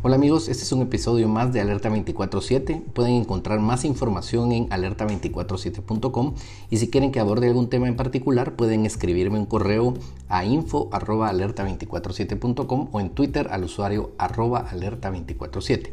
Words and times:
Hola 0.00 0.14
amigos, 0.14 0.48
este 0.48 0.62
es 0.62 0.70
un 0.70 0.82
episodio 0.82 1.26
más 1.26 1.52
de 1.52 1.60
Alerta 1.60 1.90
24/7. 1.90 2.84
Pueden 2.92 3.14
encontrar 3.14 3.58
más 3.58 3.84
información 3.84 4.52
en 4.52 4.68
alerta247.com 4.68 6.34
y 6.70 6.76
si 6.76 6.88
quieren 6.88 7.10
que 7.10 7.18
aborde 7.18 7.48
algún 7.48 7.68
tema 7.68 7.88
en 7.88 7.96
particular 7.96 8.54
pueden 8.54 8.86
escribirme 8.86 9.40
un 9.40 9.46
correo 9.46 9.94
a 10.28 10.44
info@alerta247.com 10.44 12.90
o 12.92 13.00
en 13.00 13.10
Twitter 13.10 13.48
al 13.50 13.64
usuario 13.64 14.12
arroba 14.18 14.70
alerta247. 14.70 15.90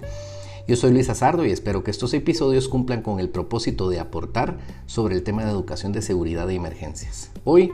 Yo 0.67 0.75
soy 0.75 0.91
Luis 0.91 1.09
Azardo 1.09 1.43
y 1.43 1.49
espero 1.49 1.83
que 1.83 1.89
estos 1.89 2.13
episodios 2.13 2.67
cumplan 2.67 3.01
con 3.01 3.19
el 3.19 3.29
propósito 3.29 3.89
de 3.89 3.99
aportar 3.99 4.59
sobre 4.85 5.15
el 5.15 5.23
tema 5.23 5.45
de 5.45 5.49
educación 5.49 5.93
de 5.93 6.03
seguridad 6.03 6.45
de 6.45 6.53
emergencias. 6.53 7.31
Hoy 7.43 7.71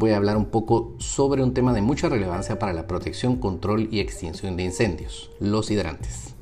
voy 0.00 0.12
a 0.12 0.16
hablar 0.16 0.38
un 0.38 0.46
poco 0.46 0.94
sobre 0.98 1.42
un 1.42 1.52
tema 1.52 1.74
de 1.74 1.82
mucha 1.82 2.08
relevancia 2.08 2.58
para 2.58 2.72
la 2.72 2.86
protección, 2.86 3.36
control 3.36 3.86
y 3.92 4.00
extinción 4.00 4.56
de 4.56 4.64
incendios, 4.64 5.30
los 5.40 5.70
hidrantes. 5.70 6.34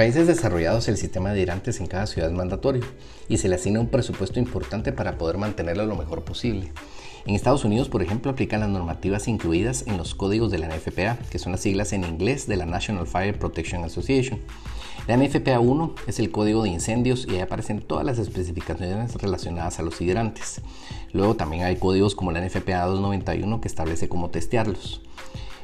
Países 0.00 0.26
desarrollados 0.26 0.88
el 0.88 0.96
sistema 0.96 1.30
de 1.30 1.42
hidrantes 1.42 1.78
en 1.78 1.86
cada 1.86 2.06
ciudad 2.06 2.30
es 2.30 2.34
mandatorio 2.34 2.82
y 3.28 3.36
se 3.36 3.50
le 3.50 3.56
asigna 3.56 3.80
un 3.80 3.88
presupuesto 3.88 4.38
importante 4.38 4.92
para 4.92 5.18
poder 5.18 5.36
mantenerlo 5.36 5.84
lo 5.84 5.94
mejor 5.94 6.22
posible. 6.24 6.72
En 7.26 7.34
Estados 7.34 7.66
Unidos, 7.66 7.90
por 7.90 8.00
ejemplo, 8.02 8.30
aplican 8.30 8.60
las 8.60 8.70
normativas 8.70 9.28
incluidas 9.28 9.84
en 9.86 9.98
los 9.98 10.14
códigos 10.14 10.50
de 10.50 10.56
la 10.56 10.68
NFPA, 10.68 11.18
que 11.30 11.38
son 11.38 11.52
las 11.52 11.60
siglas 11.60 11.92
en 11.92 12.04
inglés 12.04 12.46
de 12.46 12.56
la 12.56 12.64
National 12.64 13.06
Fire 13.06 13.38
Protection 13.38 13.84
Association. 13.84 14.40
La 15.06 15.18
NFPA 15.18 15.60
1 15.60 15.94
es 16.06 16.18
el 16.18 16.30
código 16.30 16.62
de 16.62 16.70
incendios 16.70 17.26
y 17.28 17.34
ahí 17.34 17.40
aparecen 17.40 17.82
todas 17.82 18.06
las 18.06 18.18
especificaciones 18.18 19.14
relacionadas 19.16 19.80
a 19.80 19.82
los 19.82 20.00
hidrantes. 20.00 20.62
Luego 21.12 21.36
también 21.36 21.64
hay 21.64 21.76
códigos 21.76 22.14
como 22.14 22.32
la 22.32 22.40
NFPA 22.40 22.86
291 22.86 23.60
que 23.60 23.68
establece 23.68 24.08
cómo 24.08 24.30
testearlos. 24.30 25.02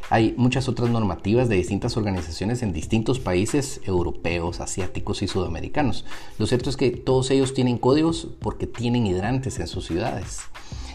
Hay 0.09 0.35
muchas 0.37 0.69
otras 0.69 0.89
normativas 0.89 1.49
de 1.49 1.57
distintas 1.57 1.97
organizaciones 1.97 2.63
en 2.63 2.73
distintos 2.73 3.19
países 3.19 3.81
europeos, 3.85 4.61
asiáticos 4.61 5.21
y 5.23 5.27
sudamericanos. 5.27 6.05
Lo 6.39 6.47
cierto 6.47 6.71
es 6.71 6.77
que 6.77 6.93
todos 6.93 7.31
ellos 7.33 7.55
tienen 7.55 7.77
códigos 7.77 8.29
porque 8.41 8.69
tienen 8.69 9.07
hidrantes 9.07 9.59
en 9.59 9.67
sus 9.67 9.87
ciudades. 9.87 10.43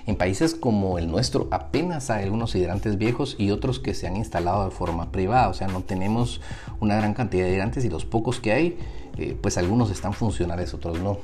En 0.07 0.15
países 0.15 0.55
como 0.55 0.97
el 0.97 1.11
nuestro 1.11 1.49
apenas 1.51 2.09
hay 2.09 2.23
algunos 2.23 2.55
hidrantes 2.55 2.97
viejos 2.97 3.35
y 3.37 3.51
otros 3.51 3.79
que 3.79 3.93
se 3.93 4.07
han 4.07 4.15
instalado 4.15 4.63
de 4.63 4.71
forma 4.71 5.11
privada, 5.11 5.49
o 5.49 5.53
sea, 5.53 5.67
no 5.67 5.81
tenemos 5.81 6.39
una 6.79 6.95
gran 6.95 7.13
cantidad 7.13 7.45
de 7.45 7.53
hidrantes 7.53 7.83
y 7.83 7.89
los 7.89 8.05
pocos 8.05 8.39
que 8.39 8.53
hay, 8.53 8.77
eh, 9.17 9.37
pues 9.39 9.57
algunos 9.57 9.91
están 9.91 10.13
funcionales, 10.13 10.73
otros 10.73 10.99
no. 10.99 11.17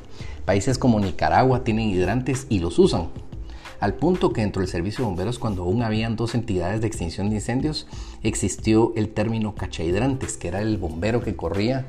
Países 0.45 0.77
como 0.77 0.99
Nicaragua 0.99 1.63
tienen 1.63 1.89
hidrantes 1.89 2.47
y 2.49 2.59
los 2.59 2.77
usan, 2.80 3.08
al 3.80 3.94
punto 3.94 4.33
que 4.33 4.42
dentro 4.42 4.61
del 4.61 4.70
servicio 4.70 5.03
de 5.03 5.09
bomberos, 5.09 5.39
cuando 5.39 5.64
aún 5.64 5.83
habían 5.83 6.16
dos 6.16 6.36
entidades 6.36 6.81
de 6.81 6.88
extinción 6.88 7.30
de 7.30 7.36
incendios, 7.36 7.88
existió 8.23 8.94
el 8.95 9.09
término 9.09 9.56
cachahidrantes, 9.56 10.38
que 10.38 10.47
era 10.47 10.61
el 10.61 10.78
bombero 10.78 11.22
que 11.22 11.36
corría 11.36 11.86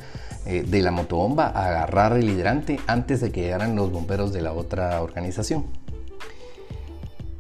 eh, 0.46 0.64
de 0.66 0.82
la 0.82 0.90
motobomba 0.90 1.46
a 1.46 1.68
agarrar 1.68 2.16
el 2.16 2.28
hidrante 2.28 2.78
antes 2.86 3.20
de 3.20 3.32
que 3.32 3.42
llegaran 3.42 3.76
los 3.76 3.90
bomberos 3.90 4.32
de 4.32 4.42
la 4.42 4.52
otra 4.52 5.00
organización. 5.02 5.64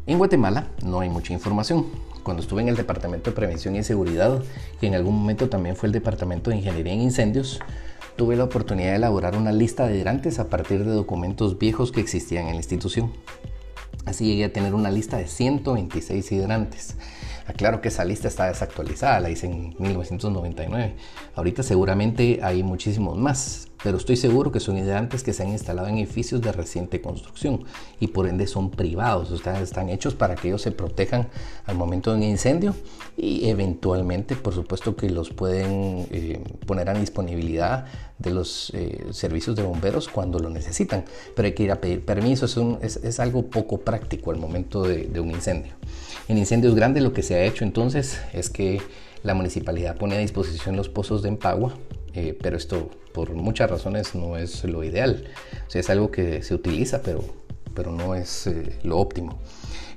En 0.06 0.16
Guatemala 0.16 0.68
no 0.82 1.00
hay 1.00 1.10
mucha 1.10 1.34
información. 1.34 1.86
Cuando 2.22 2.42
estuve 2.42 2.62
en 2.62 2.68
el 2.68 2.76
Departamento 2.76 3.30
de 3.30 3.36
Prevención 3.36 3.76
y 3.76 3.82
Seguridad, 3.82 4.42
que 4.80 4.86
en 4.86 4.94
algún 4.94 5.14
momento 5.14 5.48
también 5.48 5.76
fue 5.76 5.86
el 5.86 5.92
Departamento 5.92 6.50
de 6.50 6.56
Ingeniería 6.56 6.92
en 6.92 7.02
Incendios, 7.02 7.60
tuve 8.16 8.36
la 8.36 8.44
oportunidad 8.44 8.90
de 8.90 8.96
elaborar 8.96 9.36
una 9.36 9.52
lista 9.52 9.86
de 9.86 9.96
hidrantes 9.96 10.38
a 10.38 10.48
partir 10.48 10.84
de 10.84 10.92
documentos 10.92 11.58
viejos 11.58 11.92
que 11.92 12.00
existían 12.00 12.46
en 12.46 12.52
la 12.52 12.56
institución. 12.56 13.12
Así 14.04 14.24
llegué 14.24 14.44
a 14.46 14.52
tener 14.52 14.74
una 14.74 14.90
lista 14.90 15.18
de 15.18 15.26
126 15.26 16.32
hidrantes. 16.32 16.96
Aclaro 17.46 17.80
que 17.80 17.88
esa 17.88 18.04
lista 18.04 18.28
está 18.28 18.46
desactualizada, 18.46 19.20
la 19.20 19.30
hice 19.30 19.46
en 19.46 19.74
1999. 19.78 20.96
Ahorita 21.34 21.62
seguramente 21.62 22.40
hay 22.42 22.62
muchísimos 22.62 23.16
más, 23.16 23.67
pero 23.82 23.96
estoy 23.96 24.16
seguro 24.16 24.50
que 24.52 24.60
son 24.60 24.76
hidrantes 24.76 25.22
que 25.22 25.32
se 25.32 25.42
han 25.42 25.50
instalado 25.50 25.88
en 25.88 25.98
edificios 25.98 26.40
de 26.40 26.52
reciente 26.52 27.00
construcción 27.00 27.64
y 28.00 28.08
por 28.08 28.26
ende 28.26 28.46
son 28.46 28.70
privados, 28.70 29.30
o 29.30 29.38
sea, 29.38 29.60
están 29.60 29.88
hechos 29.88 30.14
para 30.14 30.34
que 30.34 30.48
ellos 30.48 30.62
se 30.62 30.72
protejan 30.72 31.28
al 31.66 31.76
momento 31.76 32.10
de 32.10 32.18
un 32.18 32.22
incendio 32.24 32.74
y 33.16 33.48
eventualmente, 33.48 34.36
por 34.36 34.54
supuesto, 34.54 34.96
que 34.96 35.10
los 35.10 35.30
pueden 35.30 36.06
eh, 36.10 36.42
poner 36.66 36.88
a 36.88 36.94
disponibilidad 36.94 37.86
de 38.18 38.30
los 38.30 38.70
eh, 38.74 39.06
servicios 39.10 39.54
de 39.54 39.62
bomberos 39.62 40.08
cuando 40.08 40.38
lo 40.38 40.50
necesitan, 40.50 41.04
pero 41.36 41.46
hay 41.46 41.54
que 41.54 41.62
ir 41.62 41.70
a 41.70 41.80
pedir 41.80 42.04
permiso, 42.04 42.46
es, 42.82 43.20
algo 43.20 43.46
poco 43.46 43.78
práctico 43.78 44.30
al 44.30 44.38
momento 44.38 44.82
de, 44.82 45.04
de 45.06 45.20
un 45.20 45.30
incendio. 45.30 45.72
En 46.28 46.36
incendios 46.36 46.74
grandes 46.74 47.02
lo 47.02 47.12
que 47.12 47.22
se 47.22 47.36
ha 47.36 47.44
hecho 47.44 47.64
entonces 47.64 48.20
es 48.32 48.50
que 48.50 48.80
la 49.22 49.34
municipalidad 49.34 49.96
pone 49.96 50.16
a 50.16 50.18
disposición 50.18 50.76
los 50.76 50.88
pozos 50.88 51.22
de 51.22 51.28
empagua, 51.28 51.74
eh, 52.18 52.36
pero 52.42 52.56
esto 52.56 52.90
por 53.12 53.30
muchas 53.34 53.70
razones 53.70 54.16
no 54.16 54.36
es 54.36 54.64
lo 54.64 54.82
ideal. 54.82 55.28
O 55.72 55.78
es 55.78 55.88
algo 55.88 56.10
que 56.10 56.42
se 56.42 56.52
utiliza, 56.52 57.00
pero, 57.00 57.22
pero 57.74 57.92
no 57.92 58.16
es 58.16 58.48
eh, 58.48 58.76
lo 58.82 58.98
óptimo. 58.98 59.38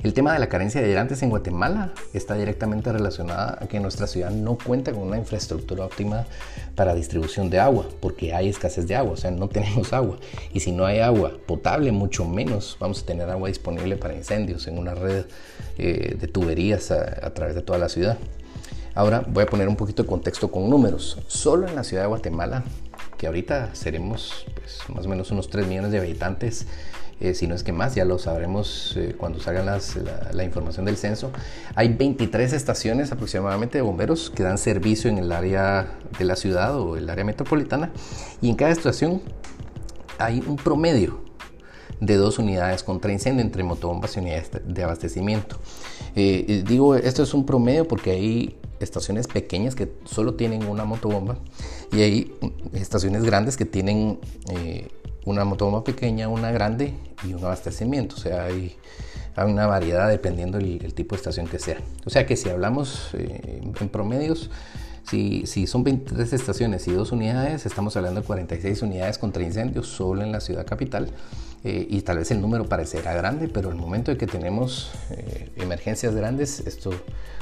El 0.04 0.14
tema 0.14 0.34
de 0.34 0.40
la 0.40 0.48
carencia 0.50 0.82
de 0.82 0.90
hidrantes 0.90 1.24
en 1.24 1.30
Guatemala 1.32 1.94
está 2.14 2.36
directamente 2.36 2.92
relacionada 2.92 3.58
a 3.60 3.68
que 3.68 3.80
nuestra 3.80 4.06
ciudad 4.06 4.30
no 4.30 4.56
cuenta 4.56 4.92
con 4.92 5.04
una 5.04 5.18
infraestructura 5.18 5.86
óptima 5.86 6.28
para 6.76 6.94
distribución 6.94 7.50
de 7.50 7.60
agua, 7.60 7.88
porque 8.00 8.36
hay 8.36 8.50
escasez 8.50 8.88
de 8.88 8.96
agua, 8.96 9.14
o 9.14 9.18
sea, 9.18 9.32
no 9.32 9.50
tenemos 9.58 9.94
agua. 9.94 10.18
Y 10.54 10.60
si 10.60 10.72
no 10.72 10.86
hay 10.86 11.00
agua 11.00 11.34
potable, 11.48 11.92
mucho 11.92 12.26
menos 12.26 12.78
vamos 12.80 13.02
a 13.02 13.06
tener 13.08 13.30
agua 13.32 13.48
disponible 13.48 13.96
para 13.98 14.16
incendios 14.16 14.68
en 14.68 14.78
una 14.78 14.94
red 14.94 15.26
eh, 15.80 16.16
de 16.20 16.28
tuberías 16.28 16.92
a, 16.92 17.34
través 17.34 17.56
de 17.56 17.64
toda 17.64 17.80
la 17.80 17.90
ciudad. 17.90 18.18
Ahora 18.94 19.24
voy 19.28 19.44
a 19.44 19.46
poner 19.46 19.70
un 19.70 19.76
poquito 19.76 20.04
de 20.04 20.10
contexto 20.10 20.52
con 20.52 20.70
números. 20.70 21.18
Solo 21.28 21.68
en 21.68 21.76
la 21.76 21.84
ciudad 21.84 22.04
de 22.04 22.08
Guatemala, 22.10 22.64
que 23.18 23.28
ahorita 23.28 23.74
seremos 23.74 24.46
pues, 24.54 24.80
más 24.94 25.06
o 25.06 25.10
menos 25.10 25.32
unos 25.32 25.50
3 25.50 25.68
millones 25.68 25.92
de 25.92 26.00
habitantes, 26.00 26.68
eh, 27.22 27.36
si 27.36 27.46
no 27.46 27.54
es 27.54 27.62
que 27.62 27.72
más, 27.72 27.94
ya 27.94 28.04
lo 28.04 28.18
sabremos 28.18 28.96
eh, 28.98 29.16
cuando 29.16 29.40
salga 29.40 29.64
la, 30.34 30.44
información 30.44 30.86
del 30.86 30.98
censo. 30.98 31.32
Hay 31.76 31.94
23 31.94 32.52
estaciones 32.52 33.12
aproximadamente 33.12 33.78
de 33.78 33.84
bomberos 33.84 34.32
que 34.32 34.42
dan 34.42 34.58
servicio 34.58 35.10
en 35.10 35.20
el 35.20 35.32
área 35.32 36.00
de 36.18 36.26
la 36.26 36.36
ciudad 36.36 36.76
o 36.80 36.98
el 36.98 37.08
área 37.10 37.24
metropolitana 37.24 37.92
y 38.42 38.50
en 38.50 38.56
cada 38.56 38.72
estación 38.72 39.22
hay 40.18 40.44
un 40.48 40.56
promedio 40.56 41.22
de 42.00 42.16
dos 42.16 42.40
unidades 42.40 42.84
contra 42.84 43.12
incendio 43.12 43.44
entre 43.44 43.64
motobombas 43.64 44.18
y 44.18 44.20
unidades 44.20 44.50
de 44.66 44.84
abastecimiento. 44.84 45.58
Eh, 46.16 46.64
digo, 46.68 46.96
esto 46.96 47.22
es 47.22 47.36
un 47.36 47.46
promedio 47.46 47.88
porque 47.88 48.10
hay 48.10 48.61
estaciones 48.82 49.28
pequeñas 49.28 49.76
que 49.76 49.92
solo 50.06 50.36
tienen 50.36 50.66
una 50.66 50.86
motobomba 50.86 51.38
y 51.92 52.02
hay 52.02 52.36
estaciones 52.74 53.24
grandes 53.24 53.58
que 53.58 53.66
tienen 53.66 54.20
una 55.26 55.46
motobomba 55.46 55.84
pequeña, 55.84 56.28
una 56.28 56.52
grande 56.52 56.94
y 57.24 57.34
un 57.34 57.44
abastecimiento. 57.44 58.16
O 58.16 58.20
sea, 58.20 58.46
hay, 58.46 58.76
una 59.38 59.66
variedad 59.66 60.10
dependiendo 60.10 60.58
del 60.58 60.94
tipo 60.94 61.16
de 61.16 61.20
estación 61.20 61.48
que 61.48 61.58
sea. 61.58 61.78
O 62.06 62.10
sea 62.10 62.26
que 62.26 62.36
si 62.36 62.50
hablamos 62.50 63.12
eh, 63.14 63.62
en 63.80 63.90
promedios, 63.90 64.50
si, 65.08 65.46
si, 65.48 65.68
son 65.68 65.84
23 65.84 66.34
estaciones 66.34 66.88
y 66.88 66.92
dos 66.92 67.12
unidades, 67.12 67.66
estamos 67.66 67.96
hablando 67.98 68.22
de 68.22 68.28
46 68.28 68.82
unidades 68.84 69.18
contra 69.18 69.42
incendios 69.42 69.88
solo 69.88 70.22
en 70.22 70.32
la 70.32 70.42
ciudad 70.42 70.66
capital. 70.66 71.10
Eh, 71.64 71.88
y 71.90 72.02
tal 72.02 72.18
vez 72.18 72.30
el 72.32 72.42
número 72.42 72.68
parecerá 72.68 73.14
grande, 73.14 73.48
pero 73.48 73.70
el 73.70 73.76
momento 73.76 74.12
de 74.12 74.18
que 74.18 74.28
tenemos 74.28 74.92
eh, 75.12 75.52
emergencias 75.56 76.14
grandes, 76.14 76.60
esto 76.62 76.92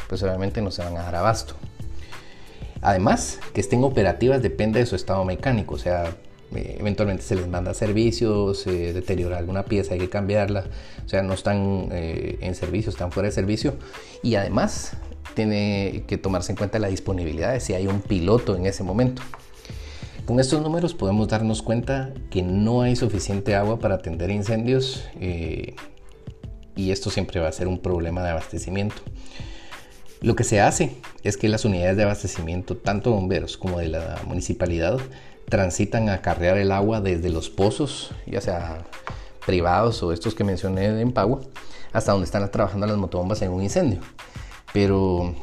pues 0.10 0.22
obviamente 0.24 0.62
no 0.62 0.72
se 0.72 0.84
van 0.84 0.98
a 0.98 1.04
dar 1.04 1.16
abasto. 1.16 1.54
Además, 2.82 3.40
que 3.54 3.62
estén 3.62 3.84
operativas 3.84 4.42
depende 4.42 4.80
de 4.80 4.86
su 4.86 4.96
estado 4.96 5.24
mecánico, 5.24 5.76
o 5.76 5.78
sea, 5.78 6.16
eh, 6.56 6.78
eventualmente 6.80 7.24
se 7.24 7.36
les 7.36 7.48
manda 7.48 7.74
servicios, 7.74 8.62
se 8.62 8.94
deteriora 8.94 9.38
alguna 9.38 9.66
pieza, 9.66 9.94
hay 9.94 10.00
que 10.00 10.10
cambiarla, 10.10 10.66
o 11.06 11.08
sea, 11.08 11.22
no 11.22 11.34
están 11.34 11.90
eh, 11.92 12.40
en 12.42 12.56
servicio, 12.56 12.90
están 12.90 13.12
fuera 13.12 13.28
de 13.30 13.34
servicio. 13.34 13.76
Y 14.24 14.36
además 14.36 14.94
tiene 15.36 16.04
que 16.08 16.18
tomarse 16.18 16.52
en 16.52 16.58
cuenta 16.58 16.80
la 16.80 16.88
disponibilidad 16.88 17.54
de 17.54 17.60
si 17.60 17.74
hay 17.74 17.86
un 17.86 18.02
piloto 18.02 18.56
en 18.56 18.66
ese 18.66 18.84
momento. 18.84 19.22
Con 20.26 20.40
estos 20.40 20.62
números 20.62 20.94
podemos 20.94 21.28
darnos 21.28 21.62
cuenta 21.62 22.14
que 22.30 22.42
no 22.42 22.82
hay 22.82 22.96
suficiente 22.96 23.56
agua 23.56 23.80
para 23.80 23.96
atender 23.96 24.30
incendios 24.30 25.04
eh, 25.20 25.76
y 26.76 26.92
esto 26.92 27.10
siempre 27.10 27.40
va 27.40 27.48
a 27.48 27.52
ser 27.52 27.68
un 27.68 27.80
problema 27.80 28.24
de 28.24 28.30
abastecimiento. 28.30 29.02
Lo 30.22 30.36
que 30.36 30.44
se 30.44 30.60
hace 30.60 30.98
es 31.24 31.38
que 31.38 31.48
las 31.48 31.64
unidades 31.66 31.96
de 31.96 32.04
abastecimiento, 32.04 32.76
tanto 32.76 33.12
bomberos 33.12 33.58
como 33.58 33.80
de 33.80 33.88
la 33.88 34.20
municipalidad, 34.28 35.00
transitan 35.48 36.10
a 36.10 36.22
carrear 36.22 36.58
el 36.58 36.72
agua 36.72 37.02
desde 37.02 37.30
los 37.30 37.50
pozos, 37.50 38.12
ya 38.26 38.42
sea 38.42 38.86
privados 39.46 40.04
o 40.04 40.12
estos 40.12 40.36
que 40.36 40.44
mencioné 40.44 41.02
en 41.02 41.12
Pagua, 41.12 41.42
hasta 41.94 42.12
donde 42.12 42.26
están 42.26 42.50
trabajando 42.52 42.86
las 42.86 42.98
motobombas 42.98 43.42
en 43.42 43.52
un 43.52 43.64
incendio. 43.64 44.02
Pero, 44.74 45.34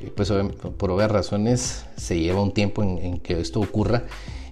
eh, 0.00 0.12
pues 0.14 0.30
por 0.76 0.90
obvias 0.90 1.10
razones, 1.10 1.86
se 1.96 2.20
lleva 2.20 2.42
un 2.42 2.52
tiempo 2.52 2.82
en, 2.82 3.18
que 3.18 3.40
esto 3.40 3.60
ocurra 3.60 4.04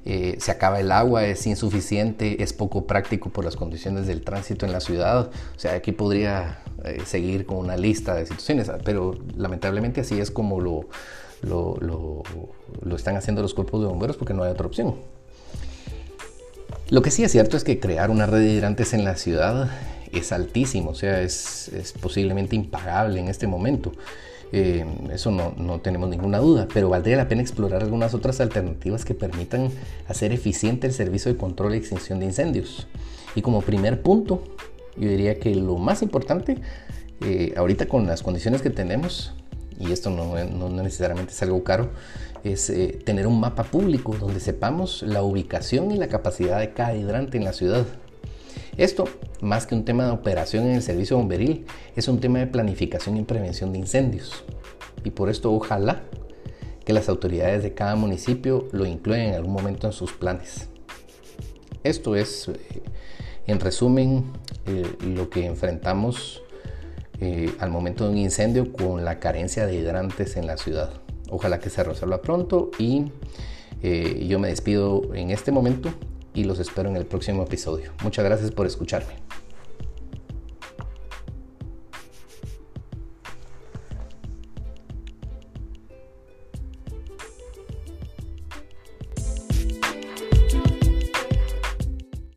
eh, 0.06 0.36
se 0.38 0.50
acaba 0.50 0.80
el 0.80 0.92
agua, 0.92 1.24
es 1.24 1.46
insuficiente, 1.46 2.42
es 2.42 2.52
poco 2.52 2.86
práctico 2.86 3.30
por 3.30 3.44
las 3.44 3.56
condiciones 3.56 4.06
del 4.06 4.22
tránsito 4.22 4.66
en 4.66 4.72
la 4.72 4.80
ciudad. 4.80 5.30
O 5.56 5.58
sea, 5.58 5.72
aquí 5.74 5.92
podría 5.92 6.58
eh, 6.84 7.02
seguir 7.06 7.46
con 7.46 7.58
una 7.58 7.76
lista 7.76 8.14
de 8.14 8.26
situaciones, 8.26 8.70
pero 8.84 9.16
lamentablemente 9.36 10.00
así 10.02 10.20
es 10.20 10.30
como 10.30 10.60
lo, 10.60 10.88
lo, 11.42 11.76
lo, 12.82 12.96
están 12.96 13.16
haciendo 13.16 13.42
los 13.42 13.54
cuerpos 13.54 13.80
de 13.80 13.86
bomberos 13.86 14.16
porque 14.16 14.34
no 14.34 14.42
hay 14.42 14.50
otra 14.52 14.66
opción. 14.66 14.94
Lo 16.90 17.02
que 17.02 17.10
sí 17.10 17.24
es 17.24 17.32
cierto 17.32 17.56
es 17.56 17.64
que 17.64 17.80
crear 17.80 18.10
una 18.10 18.26
red 18.26 18.40
de 18.40 18.52
hidrantes 18.52 18.92
en 18.92 19.04
la 19.04 19.16
ciudad 19.16 19.70
es 20.12 20.32
altísimo, 20.32 20.90
o 20.90 20.94
sea, 20.94 21.20
es, 21.22 21.68
es 21.68 21.92
posiblemente 21.92 22.54
impagable 22.56 23.20
en 23.20 23.28
este 23.28 23.46
momento. 23.46 23.92
Eh, 24.52 24.84
eso 25.12 25.30
no, 25.30 25.52
no, 25.56 25.80
tenemos 25.80 26.08
ninguna 26.08 26.38
duda, 26.38 26.68
pero 26.72 26.88
valdría 26.88 27.16
la 27.16 27.26
pena 27.26 27.42
explorar 27.42 27.82
algunas 27.82 28.14
otras 28.14 28.40
alternativas 28.40 29.04
que 29.04 29.14
permitan 29.14 29.70
hacer 30.06 30.32
eficiente 30.32 30.86
el 30.86 30.92
servicio 30.92 31.32
de 31.32 31.38
control 31.38 31.74
y 31.74 31.78
extinción 31.78 32.20
de 32.20 32.26
incendios. 32.26 32.86
Y 33.34 33.42
como 33.42 33.62
primer 33.62 34.00
punto, 34.02 34.44
yo 34.96 35.08
diría 35.08 35.38
que 35.38 35.54
lo 35.54 35.76
más 35.76 36.02
importante, 36.02 36.58
eh, 37.20 37.54
ahorita 37.56 37.86
con 37.86 38.06
las 38.06 38.22
condiciones 38.22 38.62
que 38.62 38.70
tenemos, 38.70 39.32
y 39.78 39.92
esto 39.92 40.10
no, 40.10 40.42
no 40.44 40.82
necesariamente 40.82 41.32
es 41.32 41.42
algo 41.42 41.64
caro, 41.64 41.90
es 42.44 42.68
eh, 42.68 42.98
tener 43.04 43.26
un 43.26 43.40
mapa 43.40 43.64
público 43.64 44.14
donde 44.20 44.38
sepamos 44.38 45.02
la 45.02 45.22
ubicación 45.22 45.90
y 45.90 45.96
la 45.96 46.08
capacidad 46.08 46.60
de 46.60 46.72
cada 46.74 46.94
hidrante 46.94 47.38
en 47.38 47.44
la 47.44 47.52
ciudad. 47.52 47.86
Esto, 48.76 49.04
más 49.40 49.66
que 49.66 49.74
un 49.74 49.84
tema 49.84 50.04
de 50.04 50.10
operación 50.10 50.66
en 50.66 50.74
el 50.74 50.82
servicio 50.82 51.16
bomberil, 51.16 51.64
es 51.96 52.08
un 52.08 52.20
tema 52.20 52.40
de 52.40 52.46
planificación 52.46 53.16
y 53.16 53.22
prevención 53.22 53.72
de 53.72 53.78
incendios. 53.78 54.44
Y 55.04 55.10
por 55.10 55.30
esto 55.30 55.52
ojalá 55.52 56.02
que 56.84 56.92
las 56.92 57.08
autoridades 57.08 57.62
de 57.62 57.72
cada 57.72 57.96
municipio 57.96 58.68
lo 58.72 58.84
incluyan 58.84 59.28
en 59.28 59.34
algún 59.34 59.52
momento 59.52 59.86
en 59.86 59.92
sus 59.92 60.12
planes. 60.12 60.68
Esto 61.82 62.16
es, 62.16 62.48
eh, 62.48 62.82
en 63.46 63.60
resumen, 63.60 64.24
eh, 64.66 64.84
lo 65.00 65.30
que 65.30 65.46
enfrentamos 65.46 66.42
eh, 67.20 67.54
al 67.60 67.70
momento 67.70 68.04
de 68.04 68.10
un 68.10 68.18
incendio 68.18 68.72
con 68.72 69.04
la 69.04 69.20
carencia 69.20 69.66
de 69.66 69.76
hidrantes 69.76 70.36
en 70.36 70.46
la 70.46 70.56
ciudad. 70.56 70.90
Ojalá 71.30 71.58
que 71.58 71.70
se 71.70 71.82
resuelva 71.82 72.22
pronto 72.22 72.70
y 72.78 73.06
yo 74.26 74.38
me 74.38 74.48
despido 74.48 75.14
en 75.14 75.30
este 75.30 75.52
momento 75.52 75.90
y 76.32 76.44
los 76.44 76.58
espero 76.58 76.88
en 76.88 76.96
el 76.96 77.04
próximo 77.04 77.42
episodio. 77.42 77.92
Muchas 78.02 78.24
gracias 78.24 78.50
por 78.50 78.66
escucharme. 78.66 79.12